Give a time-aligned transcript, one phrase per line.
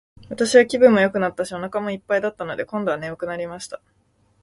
[0.29, 3.79] 私は気分もよくなったし、お腹も一ぱいだったので、今度は睡くなりました。